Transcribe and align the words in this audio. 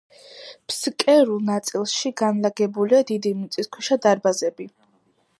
ფსკერულ 0.69 1.43
ნაწილში 1.49 2.11
განლაგებულია 2.21 3.01
დიდი 3.11 3.33
მიწისქვეშა 3.41 3.99
დარბაზები. 4.07 4.67